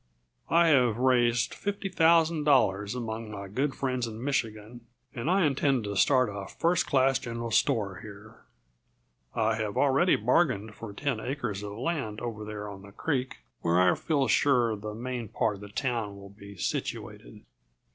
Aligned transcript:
I 0.49 0.69
have 0.69 0.97
raised 0.97 1.53
fifty 1.53 1.87
thousand 1.87 2.43
dollars 2.43 2.95
among 2.95 3.29
my 3.29 3.47
good 3.47 3.75
friends 3.75 4.07
in 4.07 4.23
Michigan, 4.23 4.81
and 5.13 5.29
I 5.29 5.45
intend 5.45 5.83
to 5.83 5.95
start 5.95 6.27
a 6.27 6.47
first 6.51 6.87
class 6.87 7.19
general 7.19 7.51
store 7.51 7.97
here. 7.99 8.41
I 9.35 9.57
have 9.57 9.77
already 9.77 10.15
bargained 10.15 10.73
for 10.73 10.91
ten 10.91 11.19
acres 11.19 11.61
of 11.61 11.73
land 11.73 12.19
over 12.19 12.43
there 12.43 12.67
on 12.67 12.81
the 12.81 12.91
creek, 12.91 13.41
where 13.59 13.79
I 13.79 13.93
feel 13.93 14.27
sure 14.27 14.75
the 14.75 14.95
main 14.95 15.27
part 15.27 15.57
of 15.57 15.61
the 15.61 15.69
town 15.69 16.17
will 16.17 16.29
be 16.29 16.57
situated. 16.57 17.41